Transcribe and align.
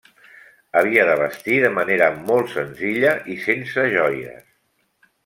Havia 0.79 1.01
de 1.09 1.17
vestir 1.19 1.59
de 1.65 1.69
manera 1.75 2.07
molt 2.31 2.49
senzilla 2.53 3.13
i 3.35 3.39
sense 3.45 3.85
joies. 3.97 4.49